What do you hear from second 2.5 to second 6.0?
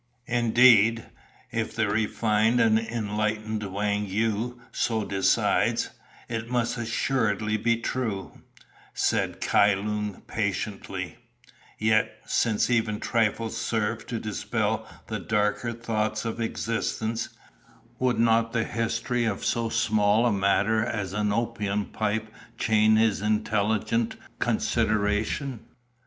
and enlightened Wang Yu so decides,